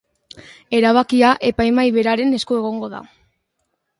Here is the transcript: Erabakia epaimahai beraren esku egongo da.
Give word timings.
Erabakia 0.77 1.33
epaimahai 1.51 1.85
beraren 1.99 2.35
esku 2.39 2.59
egongo 2.61 2.89
da. 2.97 3.05